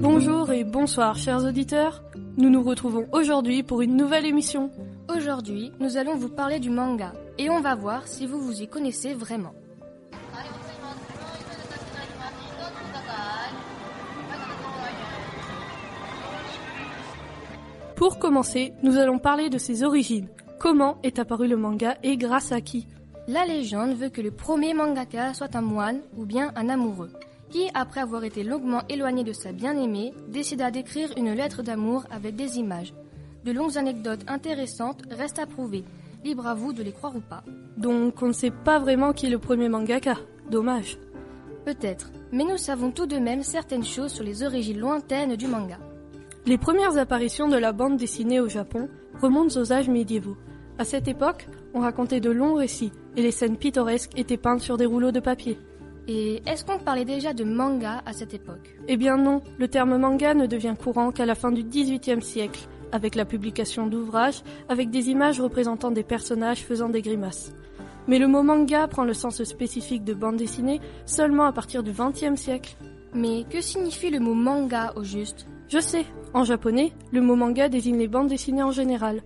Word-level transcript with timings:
Bonjour 0.00 0.52
et 0.52 0.62
bonsoir 0.62 1.16
chers 1.16 1.44
auditeurs. 1.44 2.04
Nous 2.36 2.48
nous 2.48 2.62
retrouvons 2.62 3.06
aujourd'hui 3.12 3.64
pour 3.64 3.82
une 3.82 3.96
nouvelle 3.96 4.26
émission. 4.26 4.70
Aujourd'hui, 5.08 5.72
nous 5.80 5.96
allons 5.96 6.14
vous 6.14 6.28
parler 6.28 6.60
du 6.60 6.70
manga 6.70 7.12
et 7.38 7.50
on 7.50 7.60
va 7.60 7.74
voir 7.74 8.06
si 8.06 8.26
vous 8.26 8.40
vous 8.40 8.62
y 8.62 8.68
connaissez 8.68 9.14
vraiment. 9.14 9.52
Pour 18.02 18.18
commencer, 18.18 18.72
nous 18.82 18.96
allons 18.96 19.20
parler 19.20 19.48
de 19.48 19.58
ses 19.58 19.84
origines. 19.84 20.26
Comment 20.58 20.98
est 21.04 21.20
apparu 21.20 21.46
le 21.46 21.56
manga 21.56 21.96
et 22.02 22.16
grâce 22.16 22.50
à 22.50 22.60
qui? 22.60 22.88
La 23.28 23.46
légende 23.46 23.94
veut 23.94 24.08
que 24.08 24.20
le 24.20 24.32
premier 24.32 24.74
mangaka 24.74 25.34
soit 25.34 25.54
un 25.54 25.60
moine 25.60 26.00
ou 26.16 26.24
bien 26.24 26.50
un 26.56 26.68
amoureux, 26.68 27.12
qui, 27.48 27.70
après 27.74 28.00
avoir 28.00 28.24
été 28.24 28.42
longuement 28.42 28.82
éloigné 28.88 29.22
de 29.22 29.32
sa 29.32 29.52
bien-aimée, 29.52 30.12
décida 30.26 30.72
d'écrire 30.72 31.10
une 31.16 31.32
lettre 31.32 31.62
d'amour 31.62 32.02
avec 32.10 32.34
des 32.34 32.58
images. 32.58 32.92
De 33.44 33.52
longues 33.52 33.78
anecdotes 33.78 34.24
intéressantes 34.26 35.04
restent 35.08 35.38
à 35.38 35.46
prouver. 35.46 35.84
Libre 36.24 36.48
à 36.48 36.54
vous 36.54 36.72
de 36.72 36.82
les 36.82 36.90
croire 36.90 37.14
ou 37.14 37.20
pas. 37.20 37.44
Donc 37.76 38.20
on 38.20 38.26
ne 38.26 38.32
sait 38.32 38.50
pas 38.50 38.80
vraiment 38.80 39.12
qui 39.12 39.26
est 39.26 39.30
le 39.30 39.38
premier 39.38 39.68
mangaka. 39.68 40.16
Dommage. 40.50 40.98
Peut-être, 41.64 42.10
mais 42.32 42.42
nous 42.42 42.58
savons 42.58 42.90
tout 42.90 43.06
de 43.06 43.18
même 43.18 43.44
certaines 43.44 43.84
choses 43.84 44.10
sur 44.10 44.24
les 44.24 44.42
origines 44.42 44.80
lointaines 44.80 45.36
du 45.36 45.46
manga. 45.46 45.78
Les 46.44 46.58
premières 46.58 46.98
apparitions 46.98 47.46
de 47.46 47.56
la 47.56 47.70
bande 47.70 47.96
dessinée 47.96 48.40
au 48.40 48.48
Japon 48.48 48.88
remontent 49.20 49.60
aux 49.60 49.72
âges 49.72 49.88
médiévaux. 49.88 50.36
À 50.76 50.84
cette 50.84 51.06
époque, 51.06 51.46
on 51.72 51.78
racontait 51.78 52.18
de 52.18 52.30
longs 52.30 52.54
récits 52.54 52.90
et 53.16 53.22
les 53.22 53.30
scènes 53.30 53.56
pittoresques 53.56 54.18
étaient 54.18 54.36
peintes 54.36 54.60
sur 54.60 54.76
des 54.76 54.86
rouleaux 54.86 55.12
de 55.12 55.20
papier. 55.20 55.56
Et 56.08 56.42
est-ce 56.44 56.64
qu'on 56.64 56.80
parlait 56.80 57.04
déjà 57.04 57.32
de 57.32 57.44
manga 57.44 58.02
à 58.06 58.12
cette 58.12 58.34
époque? 58.34 58.76
Eh 58.88 58.96
bien 58.96 59.16
non, 59.16 59.40
le 59.56 59.68
terme 59.68 59.96
manga 59.96 60.34
ne 60.34 60.46
devient 60.46 60.74
courant 60.76 61.12
qu'à 61.12 61.26
la 61.26 61.36
fin 61.36 61.52
du 61.52 61.62
XVIIIe 61.62 62.22
siècle, 62.22 62.66
avec 62.90 63.14
la 63.14 63.24
publication 63.24 63.86
d'ouvrages 63.86 64.42
avec 64.68 64.90
des 64.90 65.10
images 65.10 65.40
représentant 65.40 65.92
des 65.92 66.02
personnages 66.02 66.64
faisant 66.64 66.88
des 66.88 67.02
grimaces. 67.02 67.52
Mais 68.08 68.18
le 68.18 68.26
mot 68.26 68.42
manga 68.42 68.88
prend 68.88 69.04
le 69.04 69.14
sens 69.14 69.44
spécifique 69.44 70.02
de 70.02 70.12
bande 70.12 70.38
dessinée 70.38 70.80
seulement 71.06 71.44
à 71.44 71.52
partir 71.52 71.84
du 71.84 71.92
XXe 71.92 72.34
siècle. 72.34 72.76
Mais 73.14 73.44
que 73.48 73.60
signifie 73.60 74.10
le 74.10 74.18
mot 74.18 74.34
manga 74.34 74.92
au 74.96 75.04
juste? 75.04 75.46
Je 75.72 75.78
sais, 75.78 76.04
en 76.34 76.44
japonais, 76.44 76.92
le 77.12 77.22
mot 77.22 77.34
manga 77.34 77.70
désigne 77.70 77.96
les 77.96 78.06
bandes 78.06 78.28
dessinées 78.28 78.62
en 78.62 78.72
général. 78.72 79.22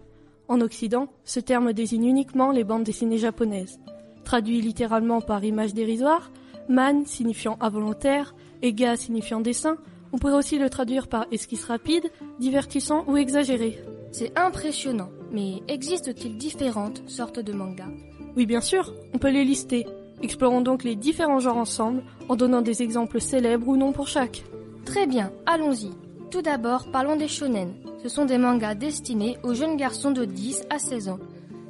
En 0.46 0.60
Occident, 0.60 1.08
ce 1.24 1.40
terme 1.40 1.72
désigne 1.72 2.04
uniquement 2.04 2.52
les 2.52 2.62
bandes 2.62 2.84
dessinées 2.84 3.18
japonaises. 3.18 3.80
Traduit 4.22 4.60
littéralement 4.60 5.20
par 5.20 5.42
image 5.42 5.74
dérisoire, 5.74 6.30
man 6.68 7.04
signifiant 7.04 7.58
involontaire 7.60 8.36
et 8.62 8.72
ga 8.72 8.94
signifiant 8.94 9.40
dessin, 9.40 9.76
on 10.12 10.18
pourrait 10.18 10.36
aussi 10.36 10.56
le 10.56 10.70
traduire 10.70 11.08
par 11.08 11.26
esquisse 11.32 11.64
rapide, 11.64 12.12
divertissant 12.38 13.02
ou 13.08 13.16
exagéré. 13.16 13.80
C'est 14.12 14.38
impressionnant, 14.38 15.10
mais 15.32 15.64
existe-t-il 15.66 16.36
différentes 16.36 17.02
sortes 17.08 17.40
de 17.40 17.52
mangas? 17.52 17.90
Oui, 18.36 18.46
bien 18.46 18.60
sûr, 18.60 18.94
on 19.12 19.18
peut 19.18 19.32
les 19.32 19.44
lister. 19.44 19.84
Explorons 20.22 20.60
donc 20.60 20.84
les 20.84 20.94
différents 20.94 21.40
genres 21.40 21.56
ensemble 21.56 22.04
en 22.28 22.36
donnant 22.36 22.62
des 22.62 22.84
exemples 22.84 23.20
célèbres 23.20 23.66
ou 23.66 23.76
non 23.76 23.90
pour 23.90 24.06
chaque. 24.06 24.44
Très 24.84 25.08
bien, 25.08 25.32
allons-y. 25.44 25.90
Tout 26.36 26.42
d'abord, 26.42 26.90
parlons 26.92 27.16
des 27.16 27.28
shonen. 27.28 27.72
Ce 28.02 28.10
sont 28.10 28.26
des 28.26 28.36
mangas 28.36 28.74
destinés 28.74 29.38
aux 29.42 29.54
jeunes 29.54 29.78
garçons 29.78 30.10
de 30.10 30.26
10 30.26 30.66
à 30.68 30.78
16 30.78 31.08
ans. 31.08 31.18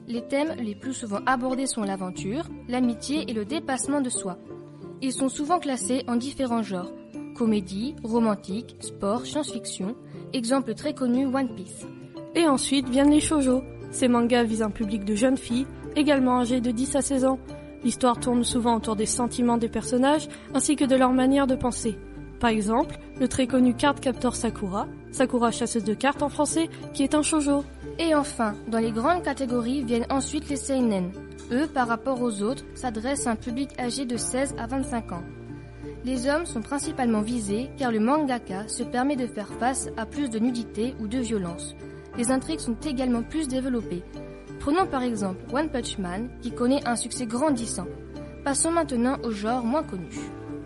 Les 0.09 0.23
thèmes 0.23 0.57
les 0.59 0.75
plus 0.75 0.93
souvent 0.93 1.21
abordés 1.25 1.69
sont 1.69 1.85
l'aventure, 1.85 2.49
l'amitié 2.67 3.31
et 3.31 3.33
le 3.33 3.45
dépassement 3.45 4.01
de 4.01 4.11
soi. 4.11 4.39
Ils 5.03 5.13
sont 5.13 5.29
souvent 5.29 5.61
classés 5.61 6.03
en 6.09 6.17
différents 6.17 6.65
genres 6.65 6.91
comédie, 7.37 7.95
romantique, 8.03 8.75
sport, 8.81 9.25
science-fiction. 9.25 9.95
Exemple 10.33 10.75
très 10.75 10.95
connu 10.95 11.27
One 11.27 11.55
Piece. 11.55 11.87
Et 12.35 12.49
ensuite 12.49 12.89
viennent 12.89 13.13
les 13.13 13.21
shoujo. 13.21 13.63
Ces 13.93 14.09
mangas 14.09 14.43
visent 14.43 14.63
un 14.63 14.71
public 14.71 15.05
de 15.05 15.15
jeunes 15.15 15.39
filles, 15.39 15.69
également 15.95 16.41
âgées 16.41 16.61
de 16.61 16.73
10 16.73 16.97
à 16.97 17.03
16 17.03 17.25
ans. 17.25 17.39
L'histoire 17.85 18.19
tourne 18.19 18.43
souvent 18.43 18.79
autour 18.79 18.97
des 18.97 19.07
sentiments 19.07 19.59
des 19.59 19.69
personnages 19.69 20.27
ainsi 20.55 20.75
que 20.75 20.85
de 20.85 20.97
leur 20.97 21.13
manière 21.13 21.47
de 21.47 21.55
penser. 21.55 21.97
Par 22.41 22.51
exemple, 22.51 22.99
le 23.19 23.29
très 23.29 23.47
connu 23.47 23.75
Card 23.75 24.01
Captor 24.01 24.37
Sakura, 24.37 24.87
Sakura 25.11 25.51
chasseuse 25.51 25.85
de 25.85 25.95
cartes 25.95 26.23
en 26.23 26.29
français, 26.29 26.69
qui 26.93 27.03
est 27.03 27.15
un 27.15 27.23
shoujo. 27.23 27.65
Et 27.99 28.15
enfin, 28.15 28.55
dans 28.69 28.79
les 28.79 28.93
grandes 28.93 29.23
catégories 29.23 29.83
viennent 29.83 30.07
ensuite 30.11 30.49
les 30.49 30.57
seinen. 30.57 31.11
Eux, 31.51 31.67
par 31.67 31.89
rapport 31.89 32.21
aux 32.21 32.43
autres, 32.43 32.65
s'adressent 32.75 33.27
à 33.27 33.31
un 33.31 33.37
public 33.37 33.71
âgé 33.79 34.05
de 34.05 34.17
16 34.17 34.57
à 34.59 34.67
25 34.67 35.13
ans. 35.13 35.23
Les 36.05 36.29
hommes 36.29 36.47
sont 36.47 36.61
principalement 36.61 37.23
visés 37.23 37.71
car 37.79 37.91
le 37.91 38.01
mangaka 38.01 38.69
se 38.69 38.83
permet 38.83 39.17
de 39.17 39.27
faire 39.27 39.49
face 39.59 39.89
à 39.97 40.07
plus 40.07 40.29
de 40.29 40.39
nudité 40.39 40.95
ou 41.01 41.09
de 41.09 41.19
violence. 41.19 41.75
Les 42.19 42.31
intrigues 42.31 42.61
sont 42.61 42.77
également 42.85 43.23
plus 43.23 43.49
développées. 43.49 44.03
Prenons 44.61 44.87
par 44.87 45.03
exemple 45.03 45.45
One 45.53 45.69
Punch 45.69 45.99
Man 45.99 46.29
qui 46.43 46.51
connaît 46.51 46.87
un 46.87 46.97
succès 46.97 47.27
grandissant. 47.27 47.87
Passons 48.45 48.71
maintenant 48.71 49.17
au 49.23 49.31
genre 49.31 49.65
moins 49.65 49.83
connu. 49.83 50.11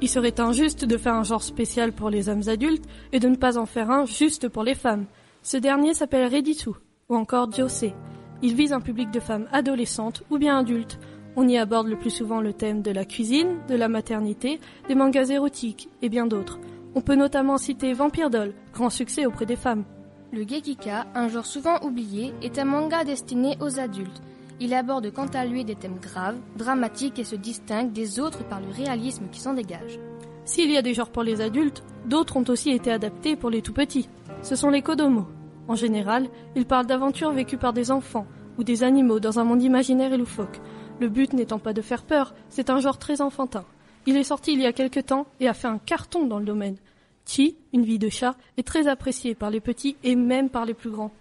Il 0.03 0.09
serait 0.09 0.41
injuste 0.41 0.85
de 0.85 0.97
faire 0.97 1.15
un 1.15 1.25
genre 1.25 1.43
spécial 1.43 1.93
pour 1.93 2.09
les 2.09 2.29
hommes 2.29 2.49
adultes 2.49 2.87
et 3.13 3.21
de 3.21 3.29
ne 3.29 3.37
pas 3.37 3.59
en 3.59 3.67
faire 3.67 3.91
un 3.91 4.07
juste 4.07 4.49
pour 4.49 4.63
les 4.63 4.75
femmes. 4.75 5.05
Ce 5.43 5.57
dernier 5.57 5.93
s'appelle 5.93 6.33
Reditsu 6.33 6.71
ou 7.09 7.17
encore 7.17 7.53
Josei. 7.53 7.95
Il 8.43 8.55
vise 8.55 8.73
un 8.73 8.81
public 8.81 9.11
de 9.11 9.21
femmes 9.21 9.47
adolescentes 9.53 10.23
ou 10.31 10.39
bien 10.39 10.59
adultes. 10.59 10.99
On 11.37 11.47
y 11.47 11.59
aborde 11.59 11.89
le 11.89 11.99
plus 11.99 12.11
souvent 12.11 12.41
le 12.41 12.55
thème 12.55 12.81
de 12.81 12.91
la 12.91 13.05
cuisine, 13.05 13.59
de 13.69 13.75
la 13.75 13.89
maternité, 13.89 14.59
des 14.89 14.95
mangas 14.95 15.31
érotiques 15.31 15.91
et 16.01 16.09
bien 16.09 16.27
d'autres. 16.27 16.59
On 16.95 17.03
peut 17.03 17.15
notamment 17.15 17.59
citer 17.59 17.93
Vampire 17.93 18.31
Doll, 18.31 18.55
grand 18.73 18.91
succès 18.91 19.27
auprès 19.27 19.47
des 19.47 19.57
femmes. 19.57 19.85
Le 20.33 20.47
Gekika, 20.47 21.07
un 21.15 21.29
genre 21.29 21.47
souvent 21.47 21.79
oublié, 21.83 22.33
est 22.43 22.59
un 22.59 22.65
manga 22.65 23.05
destiné 23.05 23.57
aux 23.61 23.79
adultes. 23.79 24.23
Il 24.63 24.75
aborde 24.75 25.11
quant 25.11 25.27
à 25.29 25.47
lui 25.47 25.65
des 25.65 25.75
thèmes 25.75 25.99
graves, 25.99 26.39
dramatiques 26.55 27.19
et 27.19 27.25
se 27.25 27.35
distingue 27.35 27.93
des 27.93 28.21
autres 28.21 28.45
par 28.47 28.61
le 28.61 28.69
réalisme 28.69 29.29
qui 29.33 29.41
s'en 29.41 29.55
dégage. 29.55 29.99
S'il 30.45 30.71
y 30.71 30.77
a 30.77 30.83
des 30.83 30.93
genres 30.93 31.11
pour 31.11 31.23
les 31.23 31.41
adultes, 31.41 31.83
d'autres 32.05 32.37
ont 32.37 32.45
aussi 32.49 32.71
été 32.71 32.93
adaptés 32.93 33.37
pour 33.37 33.49
les 33.49 33.63
tout 33.63 33.73
petits. 33.73 34.09
Ce 34.43 34.57
sont 34.57 34.69
les 34.69 34.83
Kodomo. 34.83 35.27
En 35.67 35.77
général, 35.77 36.29
ils 36.57 36.67
parlent 36.67 36.87
d'aventures 36.87 37.33
vécues 37.33 37.57
par 37.57 37.73
des 37.73 37.91
enfants 37.91 38.27
ou 38.59 38.65
des 38.65 38.83
animaux 38.83 39.19
dans 39.19 39.39
un 39.39 39.45
monde 39.45 39.63
imaginaire 39.63 40.13
et 40.13 40.19
loufoque. 40.19 40.61
Le 41.01 41.09
but 41.09 41.33
n'étant 41.33 41.59
pas 41.59 41.73
de 41.73 41.81
faire 41.81 42.03
peur, 42.03 42.35
c'est 42.51 42.69
un 42.69 42.81
genre 42.81 42.99
très 42.99 43.23
enfantin. 43.23 43.65
Il 44.05 44.17
est 44.17 44.25
sorti 44.25 44.53
il 44.53 44.61
y 44.61 44.67
a 44.67 44.73
quelque 44.75 45.01
temps 45.01 45.27
et 45.41 45.49
a 45.49 45.55
fait 45.55 45.69
un 45.69 45.79
carton 45.79 46.27
dans 46.27 46.39
le 46.39 46.45
domaine. 46.45 46.77
Chi, 47.25 47.57
une 47.73 47.85
vie 47.85 47.99
de 47.99 48.11
chat, 48.11 48.35
est 48.59 48.67
très 48.67 48.89
apprécié 48.89 49.35
par 49.35 49.51
les 49.51 49.61
petits 49.61 49.97
et 50.03 50.17
même 50.17 50.51
par 50.51 50.67
les 50.67 50.75
plus 50.75 50.91
grands. 50.91 51.13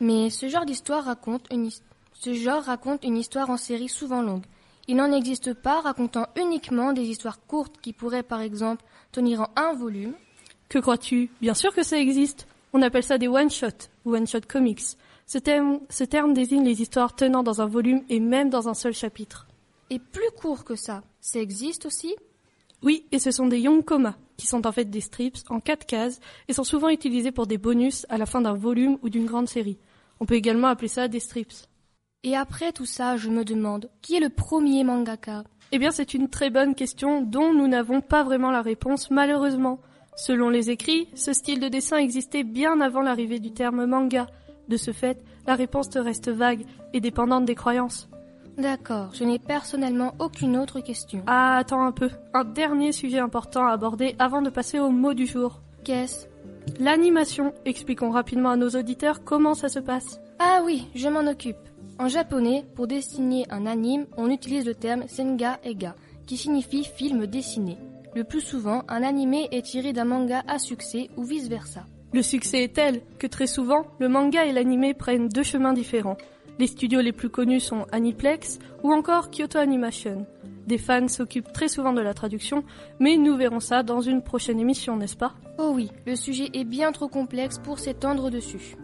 Mais 0.00 0.30
ce 0.30 0.48
genre 0.48 0.64
d'histoire 0.64 1.04
raconte 1.04 1.46
une, 1.50 1.70
ce 2.18 2.34
genre 2.34 2.62
raconte 2.62 3.04
une 3.04 3.16
histoire 3.16 3.50
en 3.50 3.56
série 3.56 3.88
souvent 3.88 4.22
longue. 4.22 4.44
Il 4.88 4.96
n'en 4.96 5.12
existe 5.12 5.52
pas 5.52 5.80
racontant 5.80 6.26
uniquement 6.36 6.92
des 6.92 7.02
histoires 7.02 7.40
courtes 7.46 7.76
qui 7.80 7.92
pourraient 7.92 8.22
par 8.22 8.40
exemple 8.40 8.84
tenir 9.12 9.40
en 9.42 9.50
un 9.56 9.74
volume. 9.74 10.14
Que 10.68 10.78
crois-tu? 10.78 11.30
Bien 11.40 11.54
sûr 11.54 11.74
que 11.74 11.82
ça 11.82 11.98
existe. 11.98 12.46
On 12.72 12.82
appelle 12.82 13.02
ça 13.02 13.18
des 13.18 13.28
one-shot 13.28 13.88
ou 14.04 14.14
one-shot 14.14 14.40
comics. 14.48 14.96
Ce 15.26 15.38
terme, 15.38 15.80
ce 15.90 16.04
terme 16.04 16.34
désigne 16.34 16.64
les 16.64 16.80
histoires 16.80 17.14
tenant 17.14 17.42
dans 17.42 17.60
un 17.60 17.66
volume 17.66 18.02
et 18.08 18.20
même 18.20 18.50
dans 18.50 18.68
un 18.68 18.74
seul 18.74 18.92
chapitre. 18.92 19.46
Et 19.90 19.98
plus 19.98 20.30
court 20.40 20.64
que 20.64 20.76
ça, 20.76 21.02
ça 21.20 21.40
existe 21.40 21.86
aussi? 21.86 22.14
Oui, 22.82 23.06
et 23.12 23.18
ce 23.18 23.30
sont 23.30 23.46
des 23.46 23.60
yonkoma, 23.60 24.16
qui 24.36 24.46
sont 24.46 24.66
en 24.66 24.72
fait 24.72 24.84
des 24.84 25.00
strips 25.00 25.38
en 25.48 25.60
quatre 25.60 25.86
cases 25.86 26.20
et 26.48 26.52
sont 26.52 26.64
souvent 26.64 26.88
utilisés 26.88 27.32
pour 27.32 27.46
des 27.46 27.58
bonus 27.58 28.06
à 28.08 28.18
la 28.18 28.26
fin 28.26 28.40
d'un 28.40 28.54
volume 28.54 28.98
ou 29.02 29.08
d'une 29.08 29.26
grande 29.26 29.48
série. 29.48 29.78
On 30.20 30.26
peut 30.26 30.34
également 30.34 30.68
appeler 30.68 30.88
ça 30.88 31.08
des 31.08 31.20
strips. 31.20 31.66
Et 32.26 32.34
après 32.34 32.72
tout 32.72 32.86
ça, 32.86 33.16
je 33.16 33.30
me 33.30 33.44
demande, 33.44 33.88
qui 34.02 34.16
est 34.16 34.20
le 34.20 34.30
premier 34.30 34.82
mangaka? 34.82 35.44
Eh 35.70 35.78
bien, 35.78 35.92
c'est 35.92 36.12
une 36.12 36.28
très 36.28 36.50
bonne 36.50 36.74
question 36.74 37.22
dont 37.22 37.54
nous 37.54 37.68
n'avons 37.68 38.00
pas 38.00 38.24
vraiment 38.24 38.50
la 38.50 38.62
réponse, 38.62 39.12
malheureusement. 39.12 39.78
Selon 40.16 40.48
les 40.48 40.68
écrits, 40.68 41.06
ce 41.14 41.32
style 41.32 41.60
de 41.60 41.68
dessin 41.68 41.98
existait 41.98 42.42
bien 42.42 42.80
avant 42.80 43.00
l'arrivée 43.00 43.38
du 43.38 43.52
terme 43.52 43.86
manga. 43.86 44.26
De 44.66 44.76
ce 44.76 44.90
fait, 44.90 45.22
la 45.46 45.54
réponse 45.54 45.88
te 45.88 46.00
reste 46.00 46.28
vague 46.28 46.64
et 46.92 47.00
dépendante 47.00 47.44
des 47.44 47.54
croyances. 47.54 48.08
D'accord, 48.58 49.10
je 49.14 49.22
n'ai 49.22 49.38
personnellement 49.38 50.16
aucune 50.18 50.56
autre 50.56 50.80
question. 50.80 51.22
Ah, 51.28 51.58
attends 51.58 51.86
un 51.86 51.92
peu. 51.92 52.10
Un 52.34 52.42
dernier 52.42 52.90
sujet 52.90 53.20
important 53.20 53.68
à 53.68 53.70
aborder 53.70 54.16
avant 54.18 54.42
de 54.42 54.50
passer 54.50 54.80
au 54.80 54.90
mot 54.90 55.14
du 55.14 55.26
jour. 55.26 55.60
Qu'est-ce? 55.84 56.26
L'animation. 56.80 57.54
Expliquons 57.64 58.10
rapidement 58.10 58.50
à 58.50 58.56
nos 58.56 58.70
auditeurs 58.70 59.22
comment 59.22 59.54
ça 59.54 59.68
se 59.68 59.78
passe. 59.78 60.20
Ah 60.40 60.62
oui, 60.64 60.88
je 60.96 61.08
m'en 61.08 61.30
occupe. 61.30 61.56
En 61.98 62.08
japonais, 62.08 62.64
pour 62.74 62.86
dessiner 62.86 63.46
un 63.48 63.64
anime, 63.64 64.06
on 64.18 64.30
utilise 64.30 64.66
le 64.66 64.74
terme 64.74 65.08
senga 65.08 65.58
ega, 65.64 65.96
qui 66.26 66.36
signifie 66.36 66.84
film 66.84 67.26
dessiné. 67.26 67.78
Le 68.14 68.24
plus 68.24 68.42
souvent, 68.42 68.82
un 68.88 69.02
animé 69.02 69.48
est 69.50 69.62
tiré 69.62 69.92
d'un 69.94 70.04
manga 70.04 70.42
à 70.46 70.58
succès 70.58 71.08
ou 71.16 71.24
vice-versa. 71.24 71.86
Le 72.12 72.22
succès 72.22 72.64
est 72.64 72.74
tel 72.74 73.00
que 73.18 73.26
très 73.26 73.46
souvent, 73.46 73.86
le 73.98 74.08
manga 74.08 74.44
et 74.44 74.52
l'anime 74.52 74.94
prennent 74.94 75.28
deux 75.28 75.42
chemins 75.42 75.72
différents. 75.72 76.18
Les 76.58 76.66
studios 76.66 77.00
les 77.00 77.12
plus 77.12 77.30
connus 77.30 77.60
sont 77.60 77.86
Aniplex 77.92 78.58
ou 78.82 78.92
encore 78.92 79.30
Kyoto 79.30 79.58
Animation. 79.58 80.26
Des 80.66 80.78
fans 80.78 81.08
s'occupent 81.08 81.52
très 81.52 81.68
souvent 81.68 81.92
de 81.92 82.00
la 82.00 82.12
traduction, 82.12 82.64
mais 82.98 83.16
nous 83.16 83.36
verrons 83.36 83.60
ça 83.60 83.82
dans 83.82 84.00
une 84.00 84.22
prochaine 84.22 84.60
émission, 84.60 84.96
n'est-ce 84.96 85.16
pas? 85.16 85.34
Oh 85.58 85.72
oui, 85.74 85.90
le 86.06 86.16
sujet 86.16 86.50
est 86.52 86.64
bien 86.64 86.92
trop 86.92 87.08
complexe 87.08 87.58
pour 87.58 87.78
s'étendre 87.78 88.30
dessus. 88.30 88.76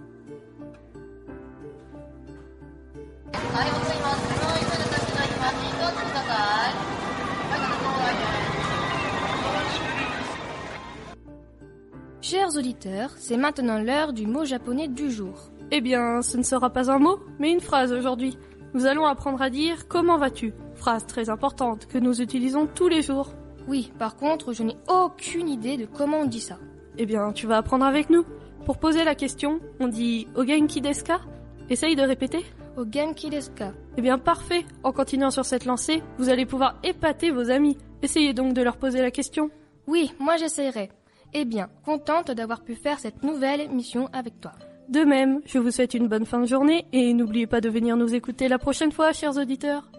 Chers 12.21 12.57
auditeurs, 12.57 13.11
c'est 13.19 13.37
maintenant 13.37 13.79
l'heure 13.79 14.13
du 14.13 14.27
mot 14.27 14.45
japonais 14.45 14.89
du 14.89 15.11
jour. 15.11 15.51
Eh 15.71 15.81
bien, 15.81 16.23
ce 16.23 16.39
ne 16.39 16.43
sera 16.43 16.71
pas 16.71 16.91
un 16.91 16.99
mot, 16.99 17.19
mais 17.39 17.53
une 17.53 17.61
phrase 17.61 17.93
aujourd'hui. 17.93 18.39
Nous 18.75 18.87
allons 18.87 19.05
apprendre 19.05 19.43
à 19.43 19.51
dire 19.51 19.87
comment 19.87 20.17
vas-tu? 20.17 20.55
Phrase 20.75 21.07
très 21.07 21.29
importante 21.29 21.87
que 21.87 21.99
nous 21.99 22.23
utilisons 22.23 22.67
tous 22.67 22.89
les 22.89 23.03
jours. 23.03 23.35
Oui, 23.69 23.93
par 23.99 24.17
contre, 24.17 24.55
je 24.55 24.63
n'ai 24.63 24.77
aucune 24.89 25.49
idée 25.49 25.77
de 25.77 25.85
comment 25.85 26.21
on 26.21 26.27
dit 26.27 26.41
ça. 26.41 26.59
Eh 26.97 27.05
bien, 27.05 27.33
tu 27.33 27.47
vas 27.47 27.59
apprendre 27.59 27.85
avec 27.85 28.09
nous. 28.09 28.25
Pour 28.65 28.79
poser 28.79 29.05
la 29.05 29.15
question, 29.15 29.61
on 29.79 29.89
dit 29.89 30.27
Ogenki 30.35 30.81
desu 30.81 31.03
ka? 31.03 31.21
Essaye 31.69 31.97
de 31.97 32.03
répéter. 32.03 32.45
Desu 32.77 33.51
ka 33.55 33.73
Eh 33.97 34.03
bien, 34.03 34.19
parfait. 34.19 34.65
En 34.83 34.93
continuant 34.93 35.31
sur 35.31 35.45
cette 35.45 35.65
lancée, 35.65 36.03
vous 36.19 36.29
allez 36.29 36.47
pouvoir 36.47 36.79
épater 36.83 37.31
vos 37.31 37.51
amis. 37.51 37.77
Essayez 38.03 38.33
donc 38.33 38.55
de 38.55 38.63
leur 38.63 38.77
poser 38.77 39.01
la 39.01 39.11
question. 39.11 39.51
Oui, 39.87 40.13
moi 40.19 40.37
j'essayerai. 40.37 40.91
Eh 41.35 41.45
bien, 41.45 41.69
contente 41.85 42.31
d'avoir 42.31 42.63
pu 42.63 42.75
faire 42.75 42.99
cette 42.99 43.23
nouvelle 43.23 43.61
émission 43.61 44.09
avec 44.13 44.41
toi. 44.41 44.53
De 44.89 45.01
même, 45.01 45.41
je 45.47 45.59
vous 45.59 45.71
souhaite 45.71 45.95
une 45.95 46.09
bonne 46.09 46.27
fin 46.27 46.41
de 46.41 46.47
journée 46.47 46.87
et 46.93 47.15
n'oubliez 47.15 47.47
pas 47.47 47.61
de 47.61 47.71
venir 47.71 47.97
nous 47.97 48.15
écouter 48.15 48.49
la 48.49 48.59
prochaine 48.59 48.93
fois, 48.93 49.13
chers 49.13 49.37
auditeurs. 49.37 49.91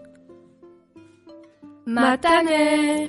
Matane 1.86 3.08